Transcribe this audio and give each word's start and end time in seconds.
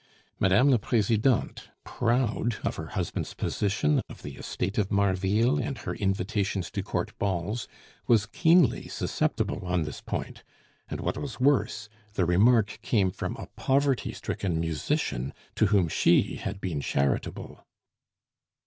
Mme. 0.39 0.67
la 0.71 0.77
Presidente, 0.79 1.69
proud 1.83 2.55
of 2.63 2.77
her 2.77 2.87
husband's 2.87 3.35
position, 3.35 4.01
of 4.09 4.23
the 4.23 4.35
estate 4.35 4.79
of 4.79 4.89
Marville, 4.89 5.59
and 5.59 5.77
her 5.77 5.93
invitations 5.93 6.71
to 6.71 6.81
court 6.81 7.15
balls, 7.19 7.67
was 8.07 8.25
keenly 8.25 8.87
susceptible 8.87 9.59
on 9.63 9.83
this 9.83 10.01
point; 10.01 10.43
and 10.89 11.01
what 11.01 11.19
was 11.19 11.39
worse, 11.39 11.87
the 12.13 12.25
remark 12.25 12.79
came 12.81 13.11
from 13.11 13.35
a 13.35 13.45
poverty 13.55 14.11
stricken 14.11 14.59
musician 14.59 15.35
to 15.53 15.67
whom 15.67 15.87
she 15.87 16.37
had 16.37 16.59
been 16.59 16.81
charitable. 16.81 17.63